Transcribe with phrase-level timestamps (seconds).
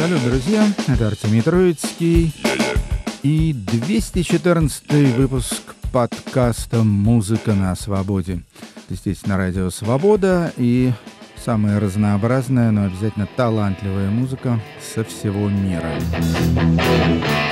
[0.00, 2.32] Салют, друзья, это Артемий Троицкий
[3.22, 8.40] и 214 выпуск подкаста «Музыка на свободе».
[8.88, 10.92] Здесь на радио «Свобода» и
[11.36, 15.92] самая разнообразная, но обязательно талантливая музыка со всего мира.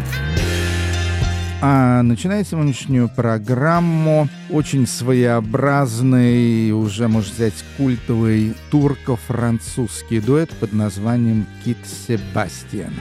[1.61, 11.77] А начинает сегодняшнюю программу очень своеобразный, уже, можно сказать, культовый турко-французский дуэт под названием «Кит
[11.85, 12.93] Себастьян».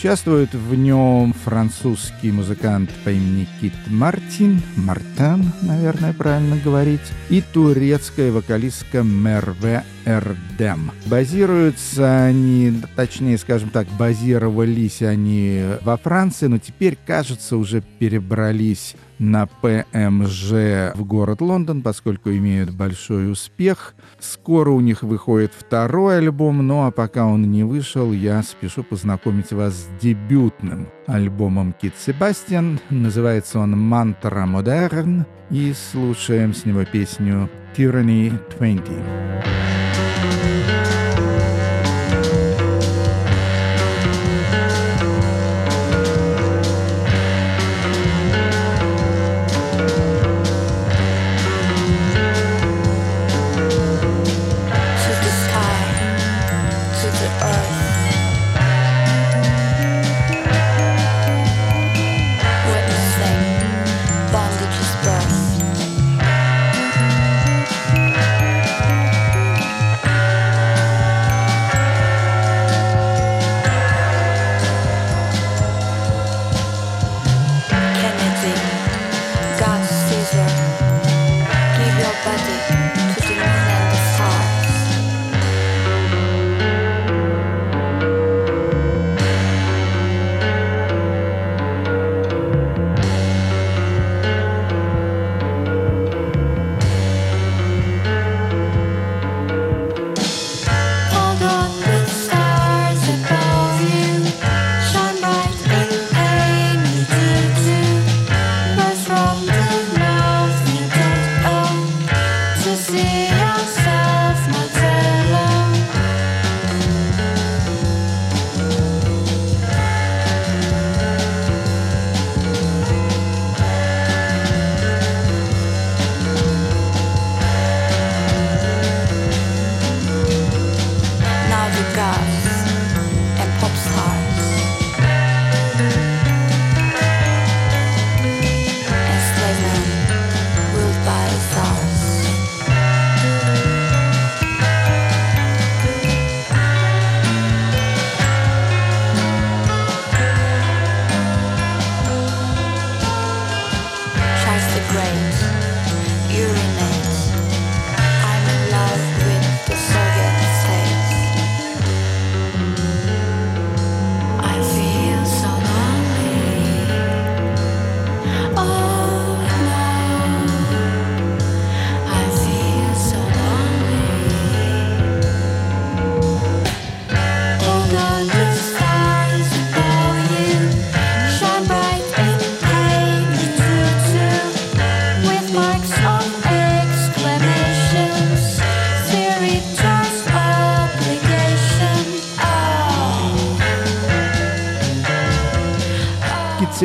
[0.00, 8.32] Участвует в нем французский музыкант по имени Кит Мартин, Мартен, наверное, правильно говорить, и турецкая
[8.32, 10.92] вокалистка Мерве Эрдем.
[11.04, 19.46] Базируются они, точнее, скажем так, базировались они во Франции, но теперь, кажется, уже перебрались на
[19.46, 23.94] ПМЖ в город Лондон, поскольку имеют большой успех.
[24.18, 29.52] Скоро у них выходит второй альбом, ну а пока он не вышел, я спешу познакомить
[29.52, 32.80] вас с дебютным альбомом Кит Себастьян.
[32.88, 39.59] Называется он «Мантра Модерн» и слушаем с него песню «Tyranny 20».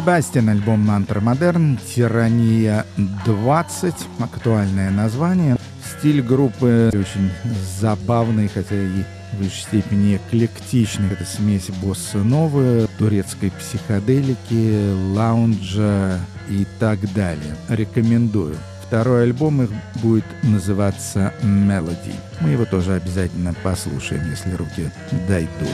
[0.06, 2.86] Себастьян, альбом Мантра Модерн, Тирания
[3.26, 5.58] 20, актуальное название.
[5.84, 7.32] Стиль группы очень
[7.82, 9.02] забавный, хотя и
[9.34, 11.12] в высшей степени эклектичный.
[11.12, 16.20] Это смесь босса новой, турецкой психоделики, лаунжа
[16.50, 17.56] и так далее.
[17.68, 18.58] Рекомендую.
[18.86, 19.72] Второй альбом их
[20.04, 22.14] будет называться «Melody».
[22.42, 24.92] Мы его тоже обязательно послушаем, если руки
[25.28, 25.74] дойдут.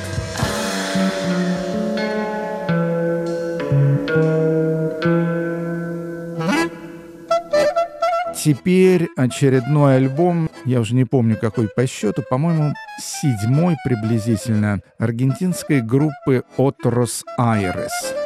[8.43, 16.43] Теперь очередной альбом, я уже не помню какой по счету, по-моему, седьмой приблизительно, аргентинской группы
[16.57, 18.20] «Отрос Айрес».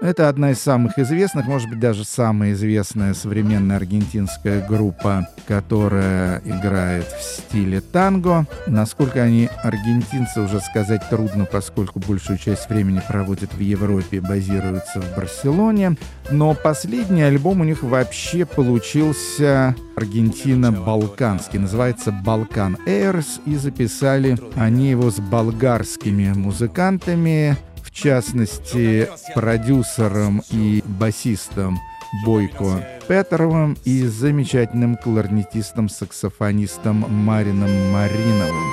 [0.00, 7.06] Это одна из самых известных, может быть, даже самая известная современная аргентинская группа, которая играет
[7.06, 8.46] в стиле танго.
[8.68, 15.16] Насколько они аргентинцы, уже сказать трудно, поскольку большую часть времени проводят в Европе, базируются в
[15.16, 15.96] Барселоне.
[16.30, 21.58] Но последний альбом у них вообще получился Аргентина-Балканский.
[21.58, 27.56] Называется «Балкан Airs», и записали они его с болгарскими музыкантами
[27.98, 31.78] частности, продюсером и басистом
[32.24, 38.72] Бойко Петровым и замечательным кларнетистом-саксофонистом Марином Мариновым.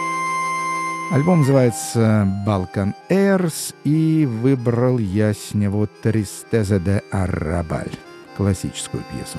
[1.12, 7.92] Альбом называется «Balkan Airs» и выбрал я с него «Тристеза де Арабаль»
[8.38, 9.38] классическую пьесу.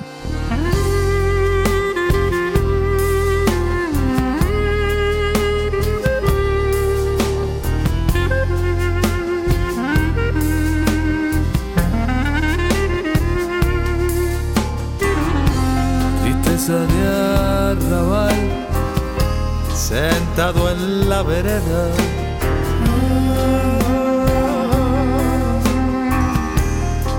[16.67, 17.07] De
[17.71, 18.35] arrabal,
[19.73, 21.91] sentado en la vereda.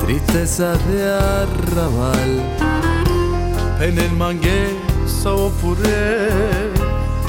[0.04, 2.42] Tristeza de arrabal,
[3.80, 6.28] en el mangue so pure,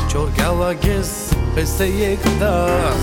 [0.10, 3.02] çorgala gez peste yektas.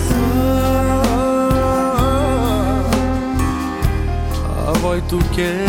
[4.68, 5.64] Avay tu que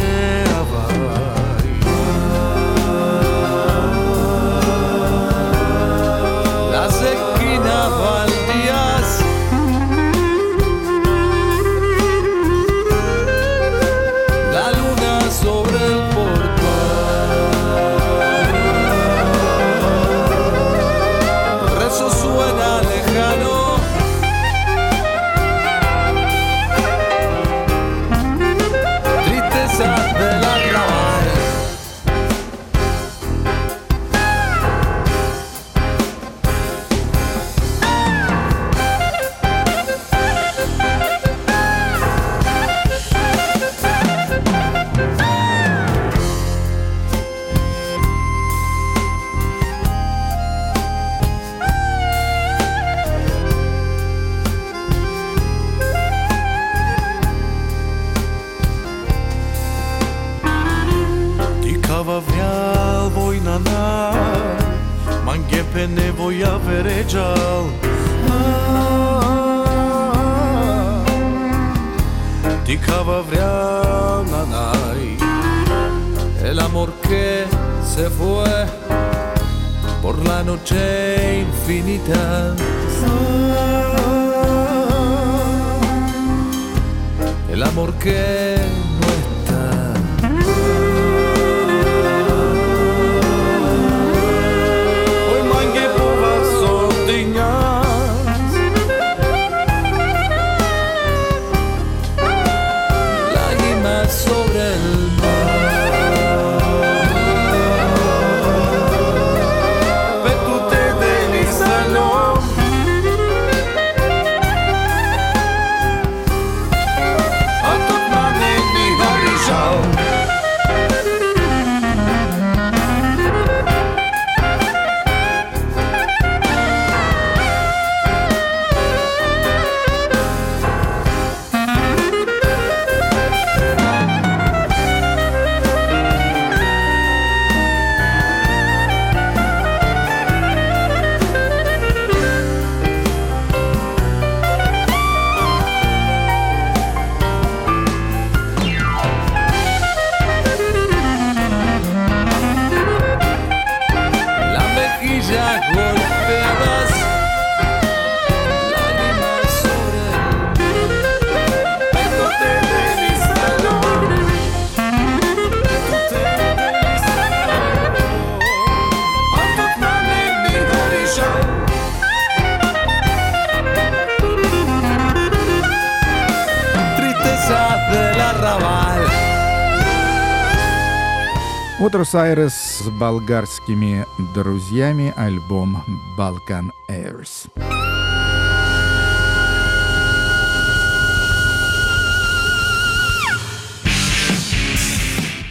[182.08, 185.84] Утрус Айрес с болгарскими друзьями альбом
[186.18, 187.50] «Balkan Airs».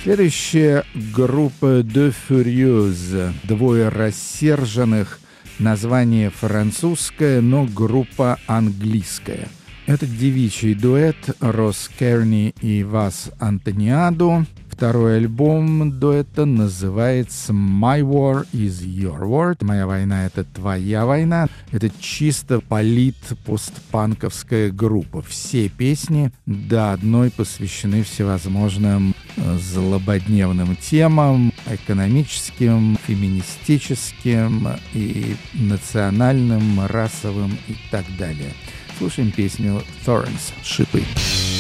[0.03, 0.85] Следующая
[1.15, 5.19] группа De Furieux, двое рассерженных,
[5.59, 9.49] название французское, но группа английская.
[9.85, 14.47] Это девичий дуэт Рос Керни и Вас Антониадо.
[14.77, 19.57] Второй альбом дуэта называется «My War is Your War».
[19.63, 21.49] «Моя война— это твоя война».
[21.73, 25.23] Это чисто полит-постпанковская группа.
[25.23, 37.77] Все песни до одной посвящены всевозможным э, злободневным темам, экономическим, феминистическим и национальным, расовым и
[37.91, 38.53] так далее.
[38.99, 41.03] Слушаем песню «Thorns»— «Шипы».
[41.17, 41.56] the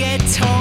[0.00, 0.59] get torn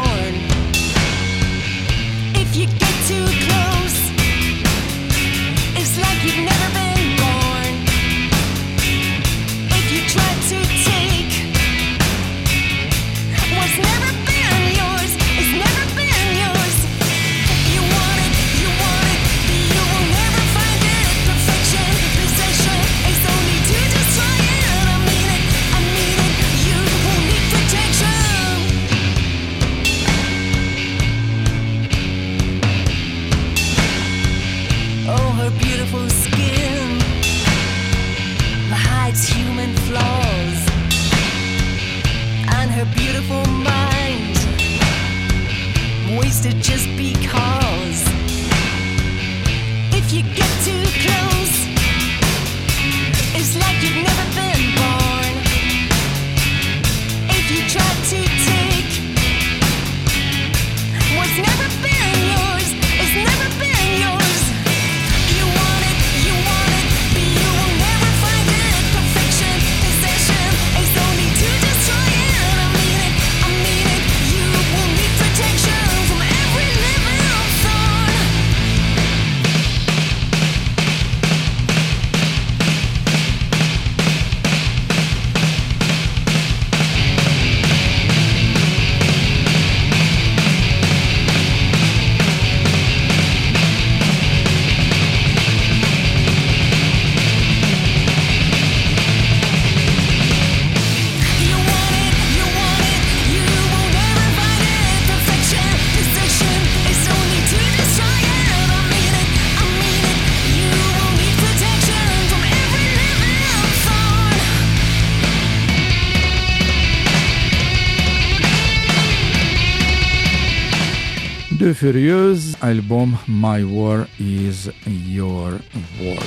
[121.79, 125.61] De Furieux, альбом «My War is Your
[126.01, 126.21] War».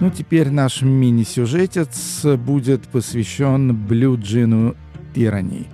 [0.00, 4.76] Ну, теперь наш мини-сюжетец будет посвящен Блю Джину
[5.14, 5.66] Тирани.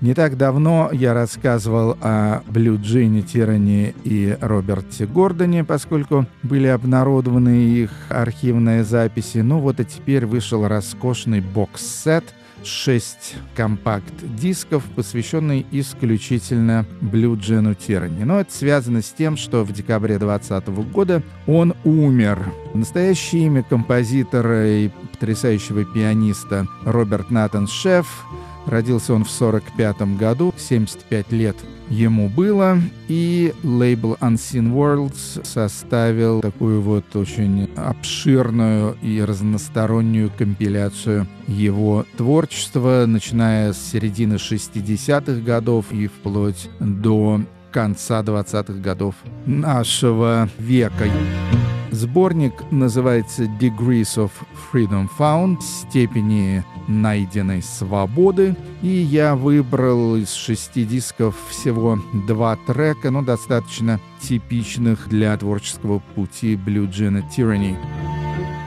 [0.00, 7.64] Не так давно я рассказывал о Блю Джине Тирани и Роберте Гордоне, поскольку были обнародованы
[7.64, 9.38] их архивные записи.
[9.38, 12.24] Ну вот и теперь вышел роскошный бокс-сет—
[12.66, 18.24] 6 компакт-дисков, посвященный исключительно Блю Джину Тирани.
[18.24, 22.52] Но это связано с тем, что в декабре 2020 года он умер.
[22.74, 28.24] Настоящее имя композитора и потрясающего пианиста Роберт Натан Шеф.
[28.66, 31.56] Родился он в 1945 году, 75 лет
[31.88, 42.06] ему было, и лейбл Unseen Worlds составил такую вот очень обширную и разностороннюю компиляцию его
[42.16, 51.06] творчества, начиная с середины 60-х годов и вплоть до конца 20-х годов нашего века.
[51.94, 54.32] Сборник называется Degrees of
[54.72, 58.56] Freedom Found, степени найденной свободы.
[58.82, 66.56] И я выбрал из шести дисков всего два трека, но достаточно типичных для творческого пути
[66.56, 67.76] Blue Gin Tyranny.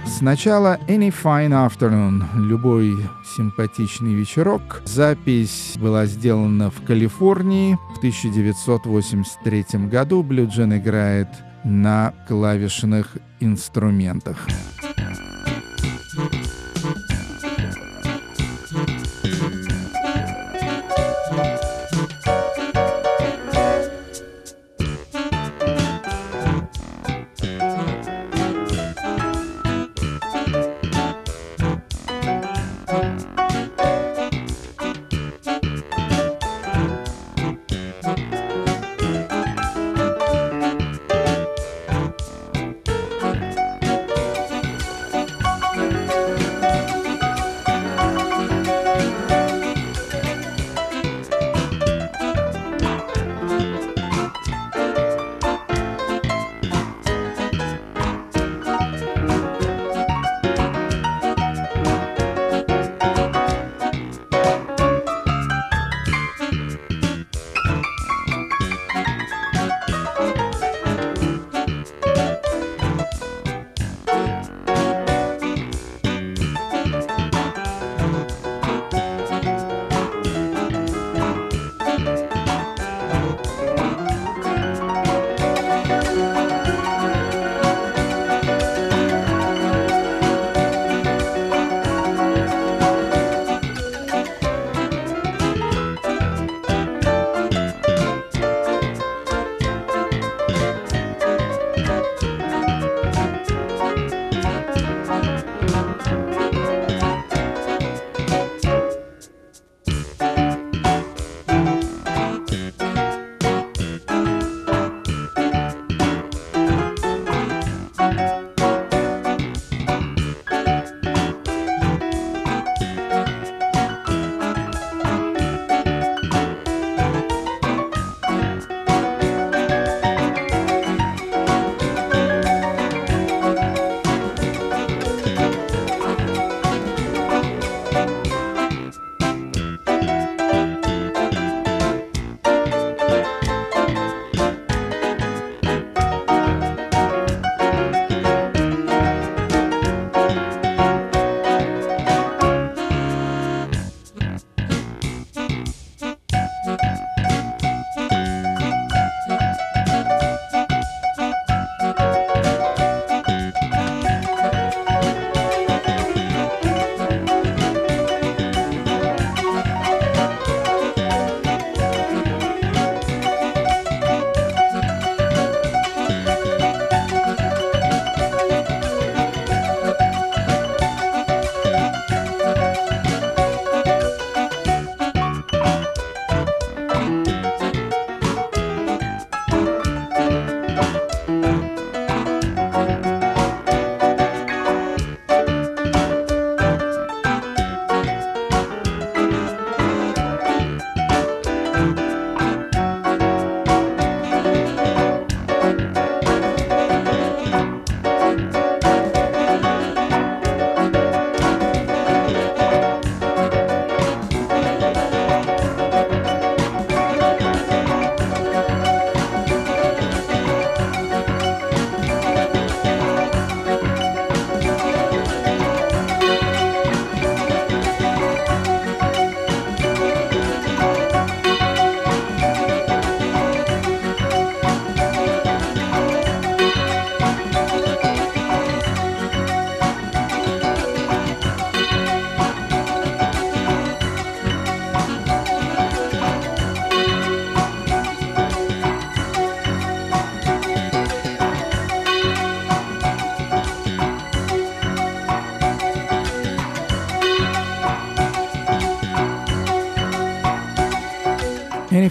[0.05, 2.95] Сначала Any Fine Afternoon, любой
[3.35, 4.81] симпатичный вечерок.
[4.85, 10.23] Запись была сделана в Калифорнии в 1983 году.
[10.23, 11.27] Gin играет
[11.67, 14.47] на клавишных инструментах.
[16.17, 16.46] Tyranny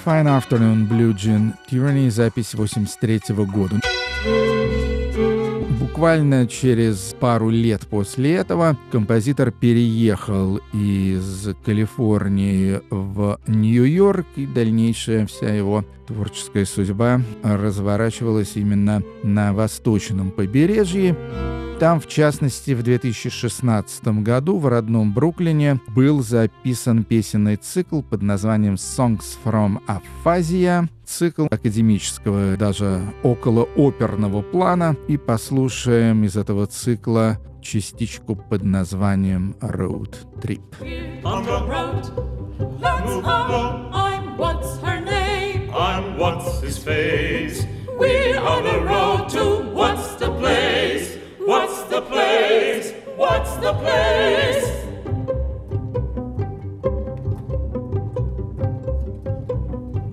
[0.07, 3.81] Fine Afternoon Blue Jean Tyranny, запись 83 года.
[5.81, 15.49] Буквально через пару лет после этого композитор переехал из Калифорнии в Нью-Йорк, и дальнейшая вся
[15.53, 21.17] его творческая судьба разворачивалась именно на восточном побережье.
[21.79, 28.75] Там, в частности, в 2016 году в родном Бруклине был записан песенный цикл под названием
[28.75, 38.37] «Songs from Aphasia», цикл академического, даже около оперного плана, и послушаем из этого цикла частичку
[38.37, 40.63] под названием «Road Trip».
[41.25, 42.05] on the road.
[42.81, 43.91] Let's go.
[43.93, 45.71] I'm what's her name?
[45.75, 47.67] I'm what's his face.
[47.99, 50.76] We're on the road to what's the place?
[51.97, 52.93] What's the place?
[53.17, 54.69] What's the place?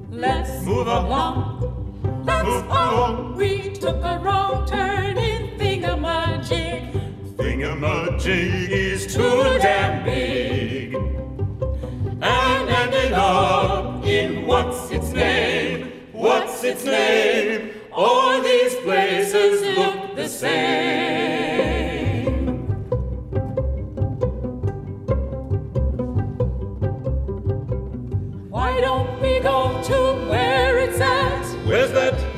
[0.09, 2.23] Let's Move along.
[2.25, 3.35] Let's Move on.
[3.35, 7.35] We took a wrong turn in thingamajig.
[7.35, 10.95] Thingamajig is too damn big.
[10.95, 15.91] and ended up in what's its name?
[16.13, 17.71] What's its name?
[17.91, 21.72] All these places look the same.
[31.73, 32.32] Where's that?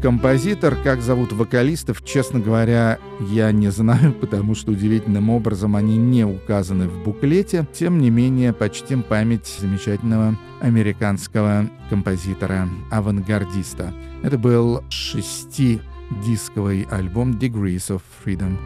[0.00, 6.24] Композитор, как зовут вокалистов, честно говоря, я не знаю, потому что удивительным образом они не
[6.24, 7.66] указаны в буклете.
[7.72, 13.94] Тем не менее, почтим память замечательного американского композитора-авангардиста.
[14.22, 18.56] Это был шестидисковый альбом Degrees of Freedom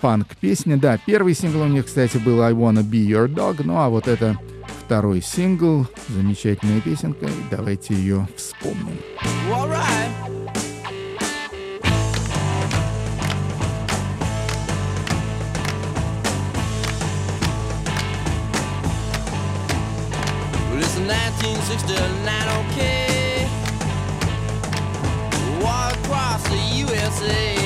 [0.00, 0.76] фанк-песня.
[0.76, 3.62] Да, первый сингл у них, кстати, был I Wanna Be Your Dog.
[3.64, 4.38] Ну а вот это
[4.86, 5.84] второй сингл.
[6.08, 7.26] Замечательная песенка.
[7.26, 8.96] И давайте ее вспомним.
[9.50, 10.12] All right.
[20.70, 23.48] Well, it's 1969, okay.
[25.60, 27.56] War across the USA.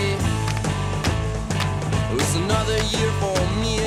[2.12, 3.79] It's another year for me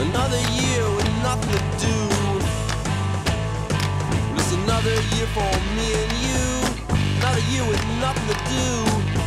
[0.00, 1.96] Another year with nothing to do.
[4.36, 6.44] It's another year for me and you.
[7.18, 9.19] Another year with nothing to do.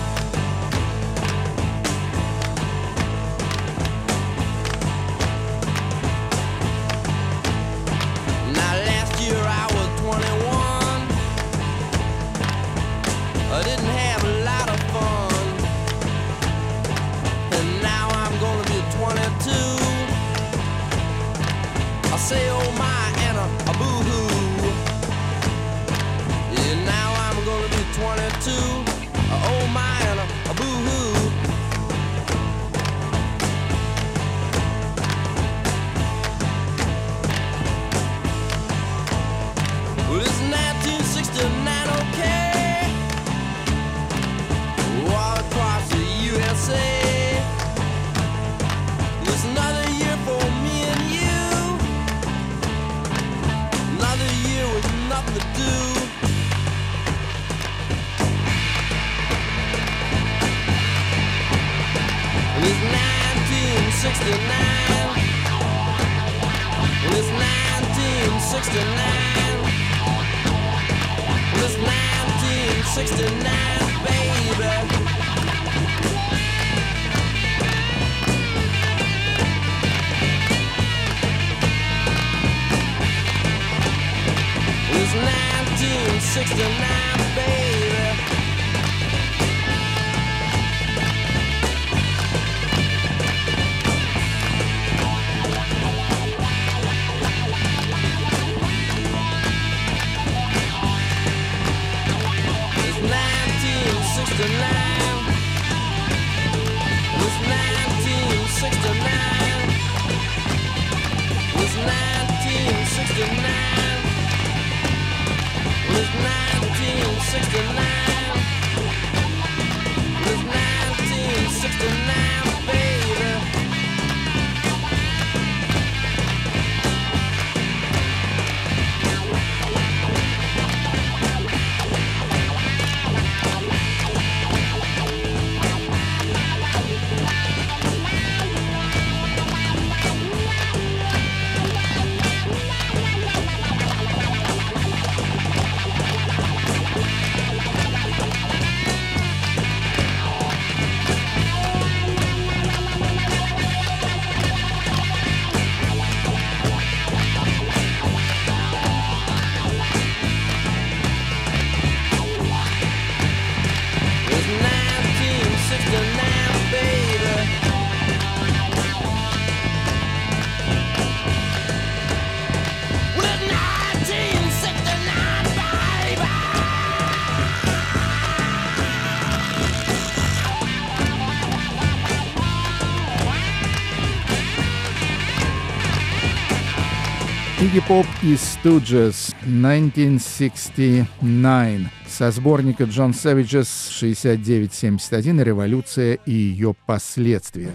[187.74, 197.72] Iggy Pop и Stooges 1969 со сборника Джон Savage's 6971 «Революция и ее последствия».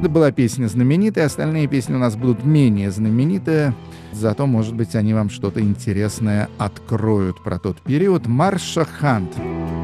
[0.00, 3.74] Это была песня знаменитая, остальные песни у нас будут менее знаменитые,
[4.12, 8.26] зато, может быть, они вам что-то интересное откроют про тот период.
[8.26, 8.80] Марша.
[8.80, 9.34] Марша Хант—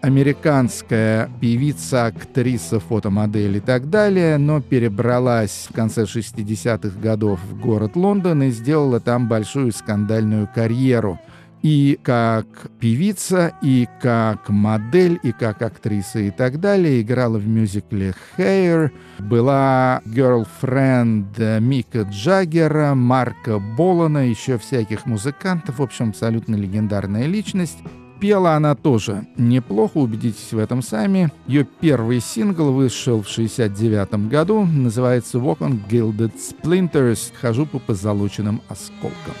[0.00, 7.96] американская певица, актриса, фотомодель и так далее, но перебралась в конце 60-х годов в город
[7.96, 11.18] Лондон и сделала там большую скандальную карьеру.
[11.62, 12.46] И как
[12.80, 17.02] певица, и как модель, и как актриса и так далее.
[17.02, 25.80] Играла в мюзикле «Hair», была girlfriend Мика Джаггера, Марка Болана, еще всяких музыкантов.
[25.80, 27.78] В общем, абсолютно легендарная личность.
[28.20, 31.32] Пела она тоже неплохо, убедитесь в этом сами.
[31.46, 38.60] Ее первый сингл вышел в 69 году, называется «Walk on Gilded Splinters» «Хожу по позолоченным
[38.68, 39.34] осколкам».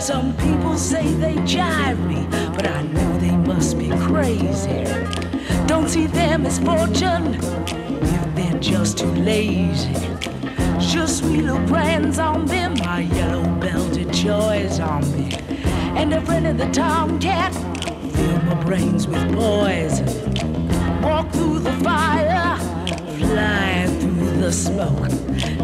[0.00, 4.86] Some people say they jive me, but I know they must be crazy.
[5.66, 7.36] Don't see them as fortune
[8.60, 9.92] just too lazy.
[10.80, 15.36] Just sweet little brands on them, my yellow belted joys on me.
[15.96, 20.06] And a friend of the tomcat, fill my brains with poison.
[21.02, 22.56] Walk through the fire,
[23.18, 25.10] fly through the smoke.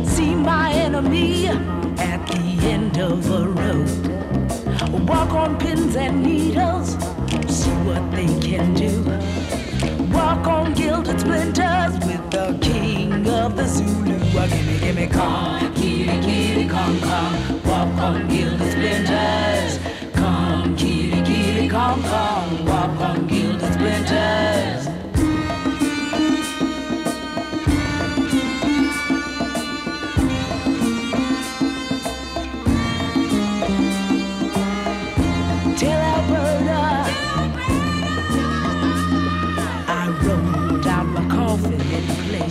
[0.06, 5.08] See my enemy at the end of a road.
[5.08, 6.92] Walk on pins and needles,
[7.48, 9.63] see what they can do.
[10.24, 14.16] Walk on gilded splinters with the king of the Zulu.
[14.34, 17.62] Ah, gimme, gimme, come, kitty, kitty, come, come.
[17.62, 19.33] Walk on gilded splinters.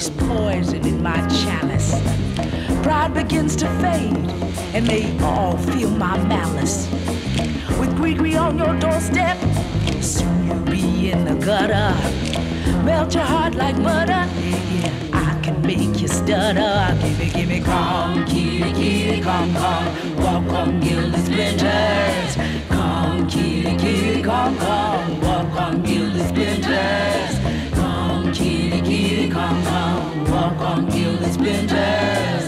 [0.10, 2.02] Poison in my chalice.
[2.84, 4.16] Pride begins to fade,
[4.74, 6.89] and they all feel my malice.
[7.80, 9.38] With Grigri on your doorstep,
[10.02, 11.94] soon you'll be in the gutter.
[12.84, 14.28] Melt your heart like butter.
[14.42, 16.98] Yeah, I can make you stutter.
[17.00, 20.16] Gimme, gimme, come, kitty, kitty, come, come.
[20.18, 22.36] Walk on gilded splinters.
[22.70, 25.22] Come, kitty, kitty, come, come.
[25.22, 27.53] Walk on gilded splinters.
[28.34, 30.32] Kitty, kitty, come, come.
[30.32, 32.46] Walk on gilded splinters.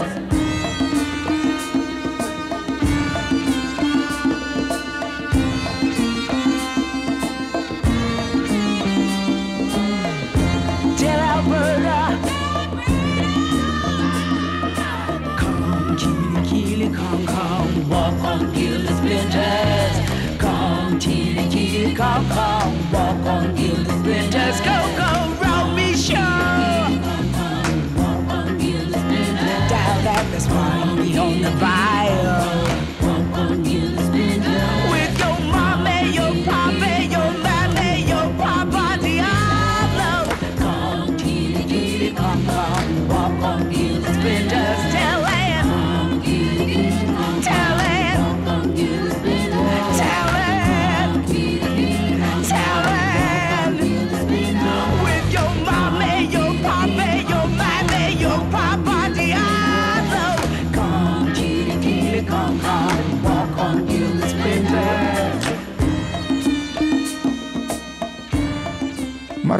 [10.98, 12.18] Tell Alberta.
[15.38, 20.40] Come, kitty, kitty, come, come, walk on gilded splinters.
[20.40, 24.60] Come, kitty, kitty, come, come, walk on gilded splinters.
[24.60, 25.15] Go, go,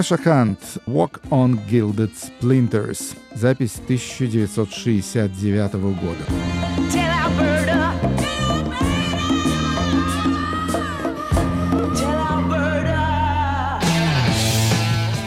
[0.09, 6.66] Марша Хант «Walk on Gilded Splinters», запись 1969 года.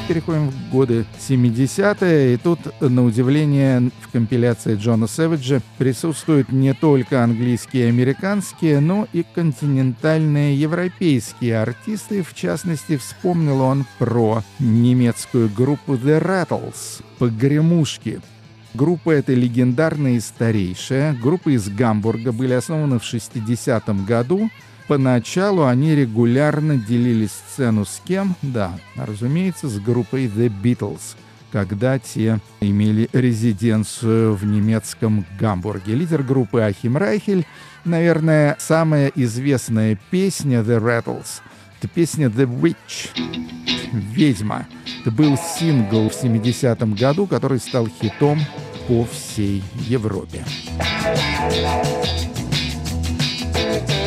[0.10, 7.24] Переходим в годы 70-е, и тут, на удивление, в компиляции Джона Сэвиджа присутствуют не только
[7.24, 12.24] английские и американские, но и континентальные европейские артисты.
[12.24, 18.19] В частности, вспомнил он про немецкую группу The Rattles, «Погремушки».
[18.74, 21.13] Группа эта легендарная и старейшая.
[21.13, 24.50] Группа из Гамбурга были основаны в 60-м году.
[24.89, 28.36] Поначалу они регулярно делили сцену с кем?
[28.41, 31.15] Да, разумеется, с группой The Beatles,
[31.52, 35.93] когда те имели резиденцию в немецком Гамбурге.
[35.93, 37.45] Лидер группы Ахим Райхель,
[37.86, 41.41] наверное, самая известная песня The Rattles—
[41.78, 43.12] это песня The Witch—
[43.93, 44.65] «Ведьма».
[45.02, 48.39] Это был сингл в 70-м году, который стал хитом
[48.88, 50.43] по всей Европе.
[53.80, 53.99] See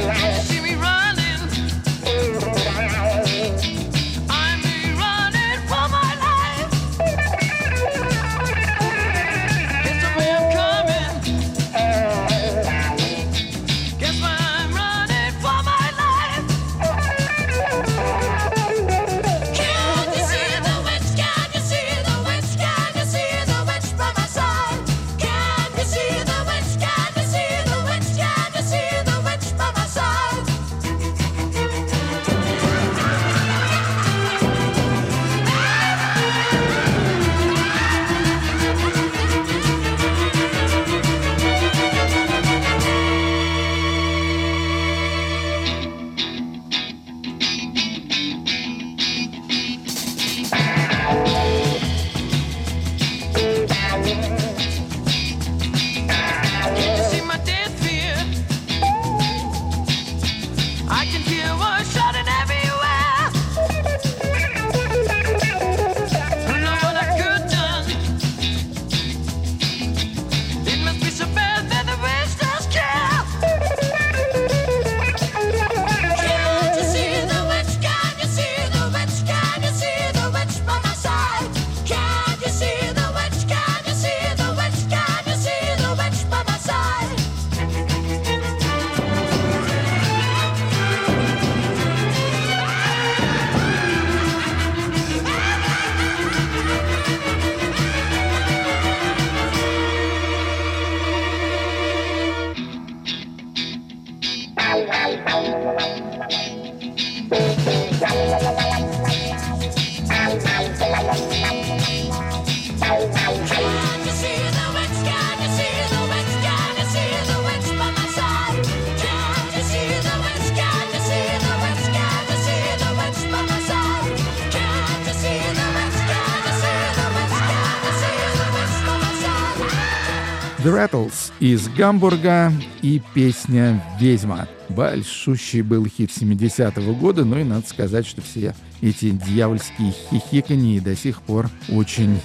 [130.65, 132.53] The Rattles из Гамбурга
[132.83, 134.47] и песня «Ведьма».
[134.69, 140.95] Большущий был хит 70-го года, ну и надо сказать, что все эти дьявольские хихиканье до
[140.95, 142.21] сих пор очень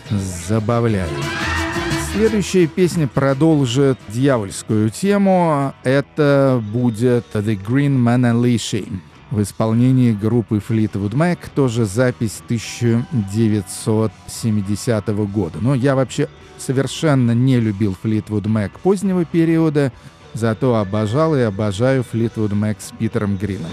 [0.47, 1.11] забавляют.
[2.13, 5.73] Следующая песня продолжит дьявольскую тему.
[5.83, 8.87] Это будет The Green Manalishi
[9.31, 15.59] в исполнении группы Fleetwood Mac, тоже запись 1970 года.
[15.61, 19.91] Но я вообще совершенно не любил Fleetwood Mac позднего периода,
[20.33, 23.71] зато обожал и обожаю Fleetwood Mac с Питером Грином.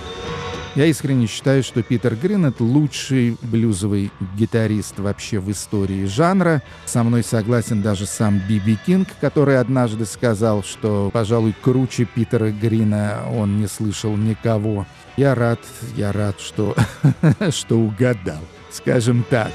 [0.74, 6.62] Я искренне считаю, что Питер Грин— это лучший блюзовый гитарист вообще в истории жанра.
[6.84, 13.20] Со мной согласен даже сам Биби Кинг, который однажды сказал, что, пожалуй, круче Питера Грина
[13.32, 14.84] он не слышал никого.
[15.16, 15.60] Я рад,
[15.96, 16.74] я рад, что,
[17.50, 18.40] что угадал,
[18.70, 19.52] скажем так.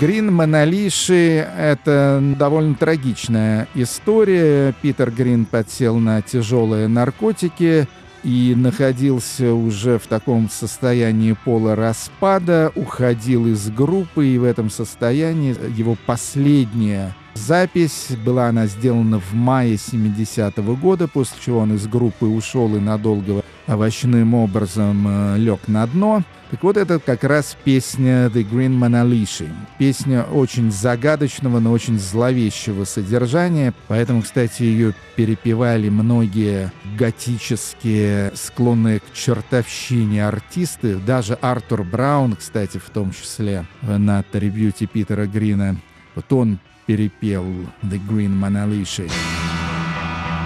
[0.00, 4.74] Грин Монолиши— это довольно трагичная история.
[4.80, 7.86] Питер Грин подсел на тяжелые наркотики
[8.24, 15.98] и находился уже в таком состоянии полураспада, уходил из группы, и в этом состоянии его
[16.06, 22.76] последняя запись была она сделана в мае 70-го года, после чего он из группы ушел
[22.76, 26.22] и надолго овощным образом э, лег на дно.
[26.50, 29.48] Так вот, это как раз песня The Green Manalishi.
[29.78, 33.72] Песня очень загадочного, но очень зловещего содержания.
[33.86, 40.96] Поэтому, кстати, ее перепевали многие готические, склонные к чертовщине артисты.
[40.96, 45.76] Даже Артур Браун, кстати, в том числе на трибьюте Питера Грина.
[46.16, 47.44] Вот он перепел
[47.82, 49.10] The Green Manalishi.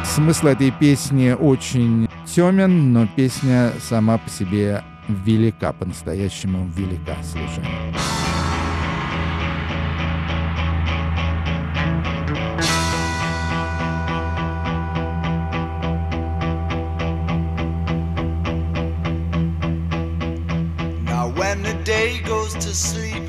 [0.05, 7.17] Смысл этой песни очень темен, но песня сама по себе велика, по-настоящему велика.
[7.23, 7.67] Слушаем.
[21.05, 23.24] Now when the day goes to sleep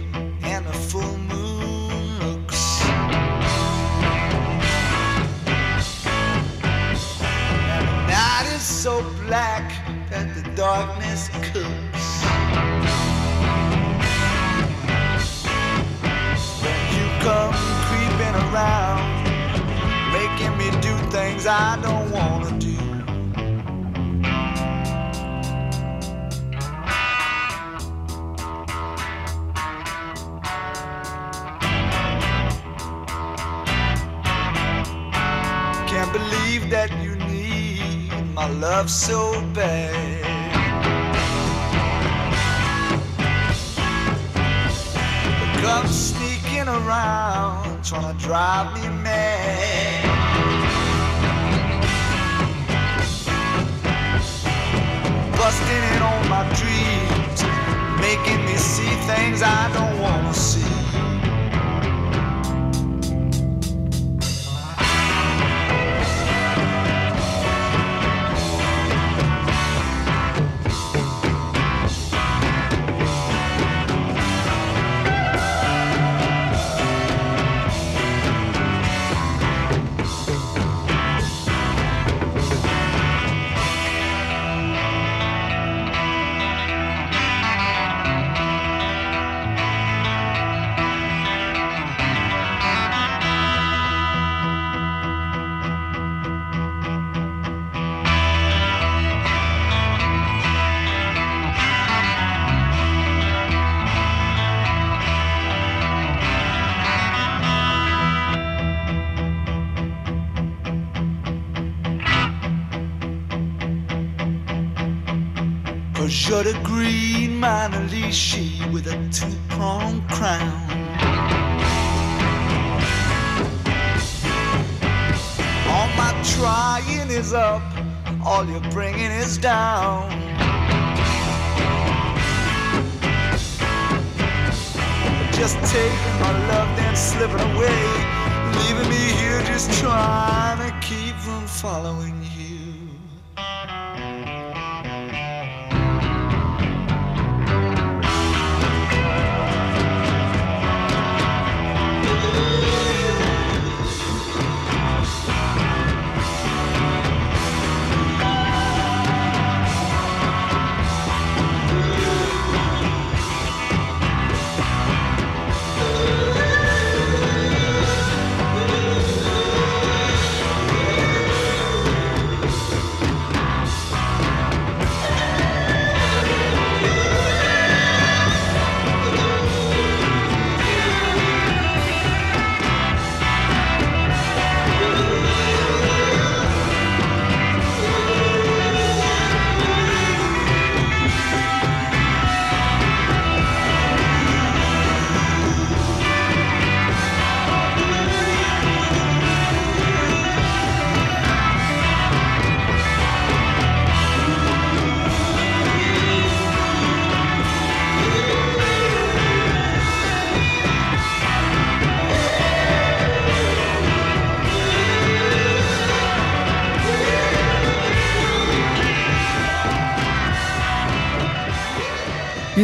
[21.45, 22.75] things I don't wanna do
[35.87, 40.23] Can't believe that you need my love so bad.
[45.61, 50.14] Come sneaking around, trying to drive me mad.
[55.45, 57.43] Busting in on my dreams,
[58.01, 59.84] making me see things I don't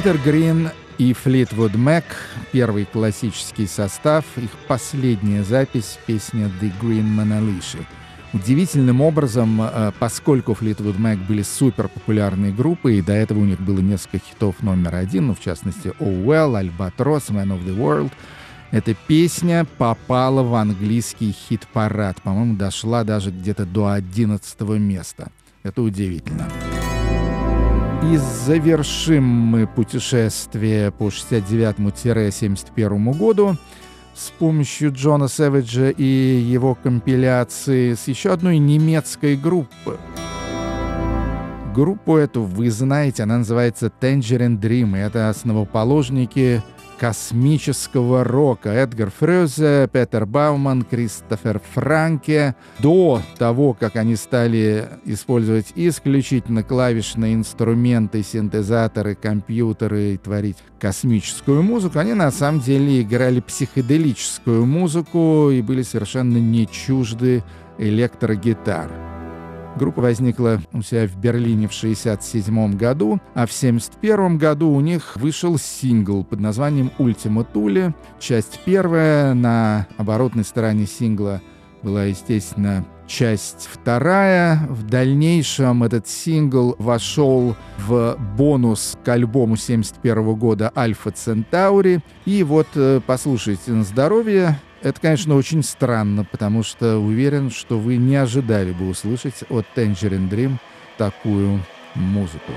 [0.01, 2.05] Питер Грин и Флитвуд Мэк,
[2.51, 7.85] первый классический состав, их последняя запись, песня «The Green Manalishi».
[8.33, 13.61] Удивительным образом, э, поскольку Флитвуд Мэк были супер популярной группой, и до этого у них
[13.61, 18.11] было несколько хитов номер один, ну, в частности, «Oh Well», «Albatross», «Man of the World»,
[18.71, 22.23] эта песня попала в английский хит-парад.
[22.23, 25.27] По-моему, дошла даже где-то до 11 места.
[25.61, 26.47] Это удивительно.
[28.03, 33.55] И завершим мы путешествие по 69-71 году
[34.15, 39.99] с помощью Джона Сэвиджа и его компиляции с еще одной немецкой группы.
[41.73, 46.61] Группу эту вы знаете, она называется Tangerine Dream, и это основоположники
[47.01, 48.69] космического рока.
[48.69, 52.53] Эдгар Фрёзе, Петер Бауман, Кристофер Франке.
[52.77, 61.97] До того, как они стали использовать исключительно клавишные инструменты, синтезаторы, компьютеры и творить космическую музыку,
[61.97, 67.43] они на самом деле играли психоделическую музыку и были совершенно не чужды
[67.79, 69.10] электрогитар.
[69.77, 75.15] Группа возникла у себя в Берлине в 1967 году, а в 1971 году у них
[75.15, 77.95] вышел сингл под названием «Ультима Туле».
[78.19, 81.41] Часть первая на оборотной стороне сингла
[81.83, 84.67] была, естественно, часть вторая.
[84.69, 92.01] В дальнейшем этот сингл вошел в бонус к альбому 71 года «Альфа Центаури».
[92.25, 94.59] И вот э, послушайте на здоровье.
[94.81, 100.27] Это, конечно, очень странно, потому что уверен, что вы не ожидали бы услышать от Tangerine
[100.27, 100.57] Dream
[100.97, 101.61] такую
[101.93, 102.51] музыку.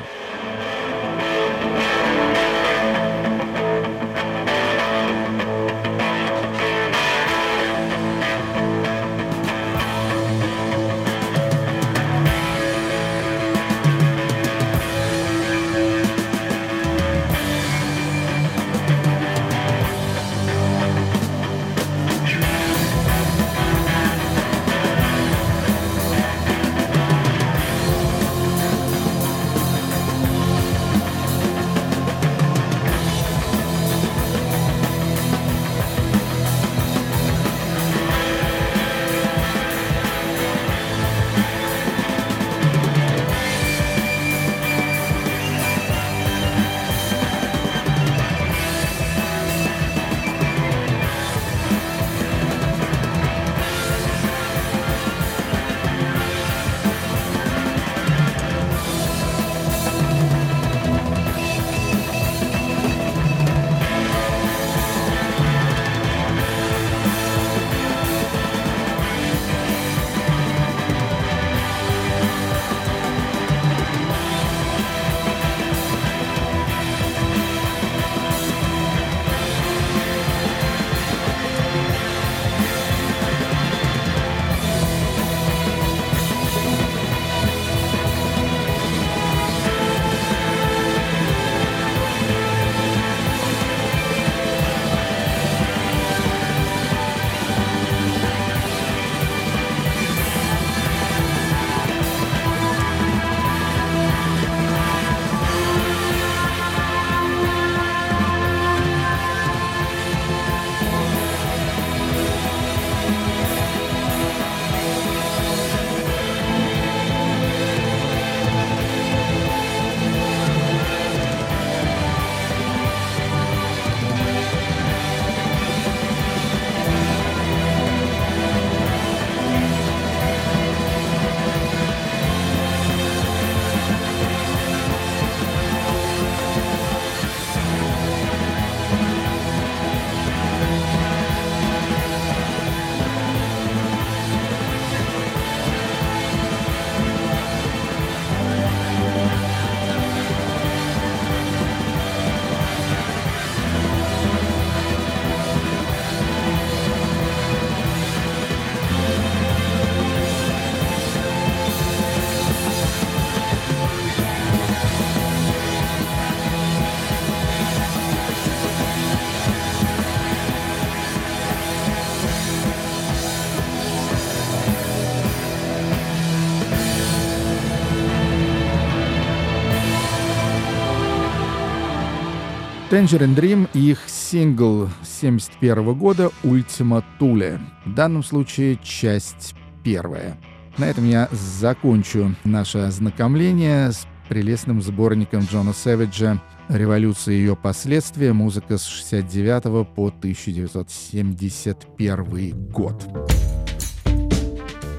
[182.95, 187.59] Tangerine Dream и их сингл 71 года «Ультима Туле».
[187.85, 190.39] В данном случае часть первая.
[190.79, 198.33] На этом я закончу наше ознакомление с прелестным сборником Джона Сэвиджа «Революция и ее последствия.
[198.33, 203.03] Музыка с 69 по 1971 год».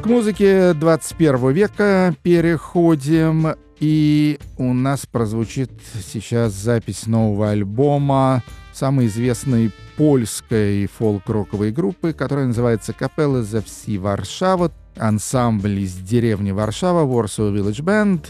[0.04, 5.72] К музыке 21 века переходим, и у нас прозвучит
[6.12, 14.72] сейчас запись нового альбома самой известной польской фолк-роковой группы, которая называется «Капелла за всі Варшава»,
[14.98, 18.26] ансамбль из деревни Варшава, Warsaw Village Band.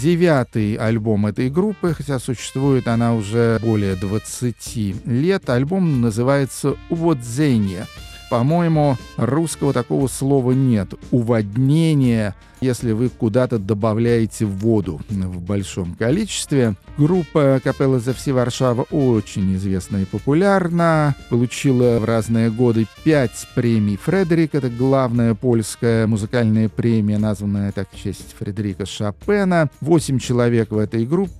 [0.00, 5.50] Девятый альбом этой группы, хотя существует она уже более 20 лет.
[5.50, 7.86] Альбом называется «Уводзение».
[8.30, 10.94] По-моему, русского такого слова нет.
[11.10, 16.74] Уводнение, если вы куда-то добавляете воду в большом количестве.
[16.96, 21.14] Группа Капелла за все Варшава очень известна и популярна.
[21.28, 24.54] Получила в разные годы пять премий Фредерик.
[24.54, 29.70] Это главная польская музыкальная премия, названная так в честь Фредерика Шопена.
[29.80, 31.32] Восемь человек в этой группе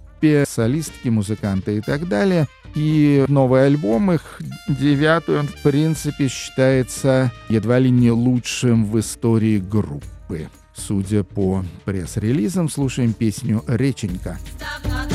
[0.47, 2.47] солистки, музыканты и так далее.
[2.75, 9.59] И новый альбом их, девятый, он в принципе считается едва ли не лучшим в истории
[9.59, 10.49] группы.
[10.75, 14.39] Судя по пресс-релизам, слушаем песню «Реченька».
[14.59, 15.14] Dawna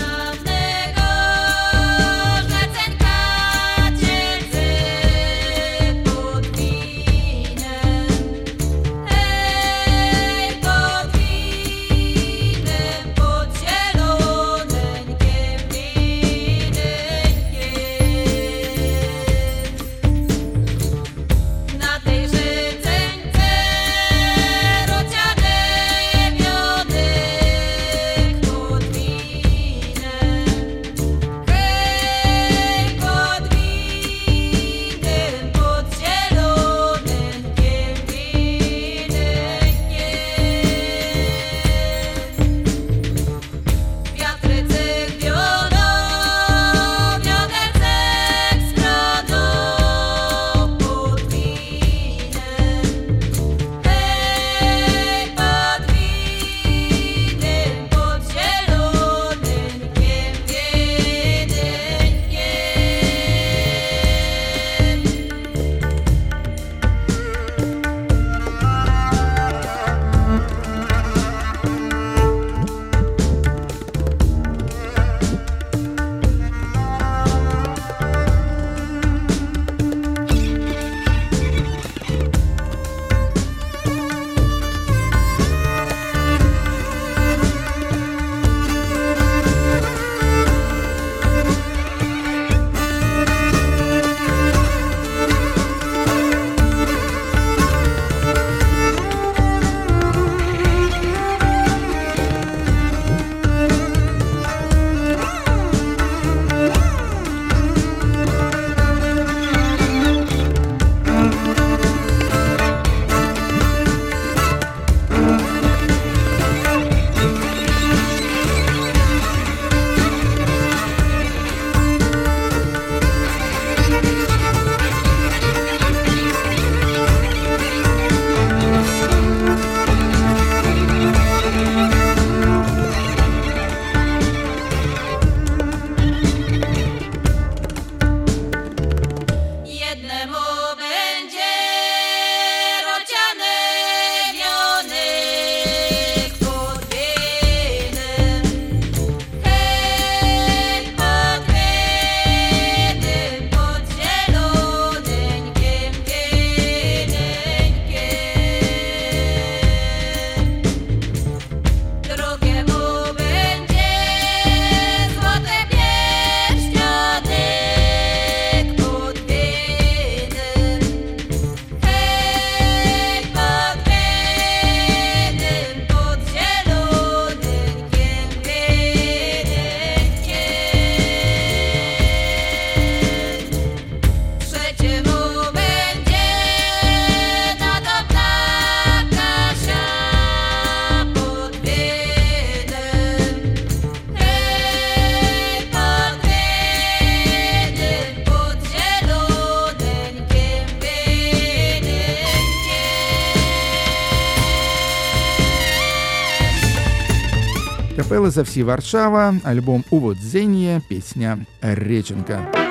[208.29, 212.68] Капелла за всі Варшава, альбом «Уводзение», песня «Реченка».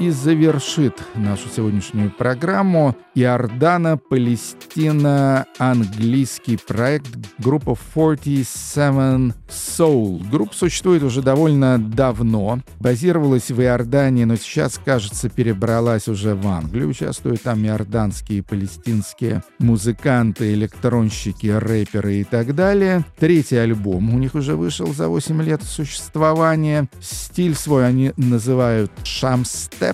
[0.00, 10.28] И завершит нашу сегодняшнюю программу Иордана, Палестина, английский проект группа 47 Soul.
[10.28, 16.88] Группа существует уже довольно давно, базировалась в Иордании, но сейчас, кажется, перебралась уже в Англию.
[16.88, 23.04] Участвуют там иорданские и палестинские музыканты, электронщики, рэперы и так далее.
[23.18, 26.88] Третий альбом у них уже вышел за 8 лет существования.
[27.00, 29.91] Стиль свой они называют шамстеп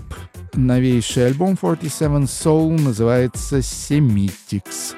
[0.54, 4.96] Новейший альбом 47 Soul называется Semitics.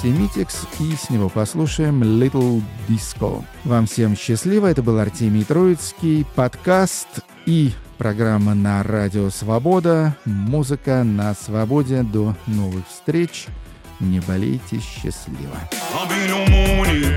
[0.00, 3.44] Семитикс и с него послушаем Little Disco.
[3.64, 4.68] Вам всем счастливо.
[4.68, 6.26] Это был Артемий Троицкий.
[6.34, 7.08] Подкаст
[7.46, 10.16] и программа на Радио Свобода.
[10.24, 12.02] Музыка на свободе.
[12.02, 13.46] До новых встреч.
[14.00, 15.56] Не болейте счастливо.
[16.08, 17.16] بيلوموني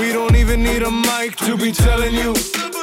[0.00, 2.34] We don't even need a mic to be telling you.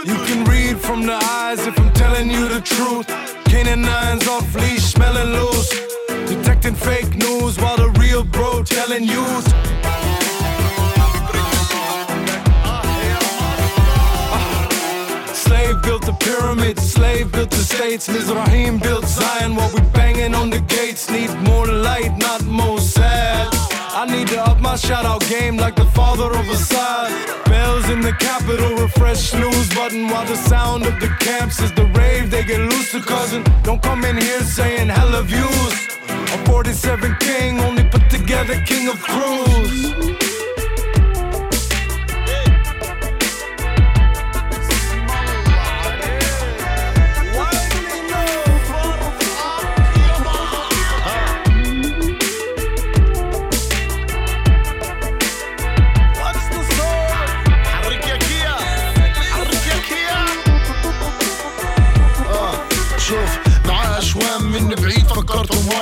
[0.06, 3.08] You can read from the eyes if I'm telling you the truth.
[3.46, 5.72] Canines off leash, smelling loose.
[6.31, 9.25] Detecting fake news while the real bro telling you.
[15.35, 18.07] Slave built the pyramids, slave built the states.
[18.07, 21.11] Mizrahim built Zion while we banging on the gates.
[21.11, 23.49] Need more light, not more sad.
[24.01, 27.13] I need to up my shout out game like the father of a side.
[27.47, 31.87] Bells in the capital, refresh snooze button while the sound of the camps is the
[31.87, 32.31] rave.
[32.31, 33.43] They get loose to cousin.
[33.65, 35.89] Don't come in here saying hella views.
[36.33, 40.30] A 47 king, only put together king of crews.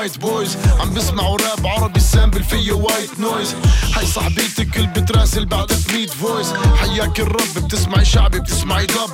[0.09, 3.55] وايت بويز عم بسمعوا راب عربي سامبل فيه وايت نويز
[3.95, 9.11] هاي صاحبيتك اللي بتراسل بعد 100 فويس حياك الرب بتسمعي شعبي بتسمعي دب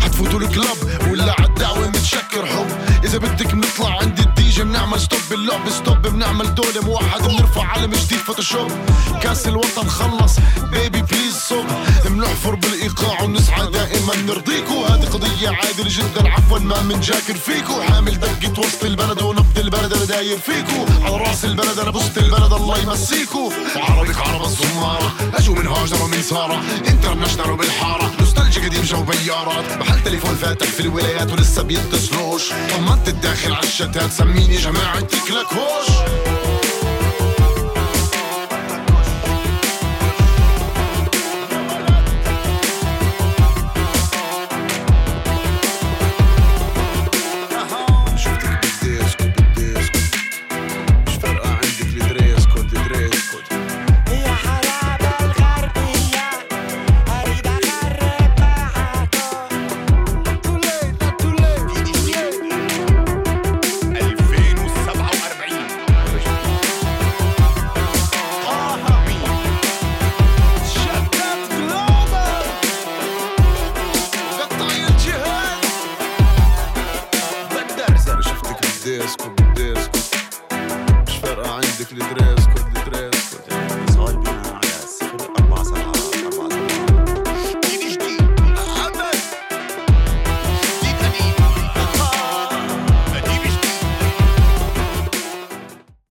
[0.00, 2.66] حتفوتوا الكلب ولا عالدعوة متشكر حب.
[3.04, 6.80] إذا بدك بنطلع عند الدي بنعمل ستوب اللعب ستوب بنعمل دولة.
[6.82, 8.72] موحد بنرفع علم جديد فوتوشوب
[9.22, 10.36] كاس الوطن خلص.
[10.72, 11.66] بيبي بليز صب
[12.04, 14.16] بنحفر بالايقاع ونسعى دائما.
[14.16, 16.28] نرضيكوا هذه قضية عادل جدا.
[16.28, 17.82] عفوا ما منجاكر فيكو.
[17.82, 21.04] حامل دقة وسط البلد ونبض البلد أنا داير فيكو.
[21.04, 23.52] على رأس البلد أنا بوسط البلد الله يمسيكو.
[23.76, 26.62] وعربك عرب الصمارة اجوا من هاجر ومن سارة.
[26.88, 28.10] انترناشونال وبالحارة.
[28.20, 29.78] نوستالجيا قديم جو بيارات.
[29.80, 34.12] محل تليفون فاتح في الولايات ولسه بيتصلوش طمنت الداخل على الشتات.
[34.52, 36.41] fini, jamais arrêté que la l'accroche.